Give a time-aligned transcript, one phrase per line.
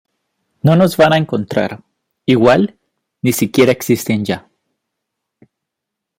[0.63, 1.83] no nos van a encontrar.
[2.25, 2.75] igual,
[3.21, 4.49] ni si quiera existen ya.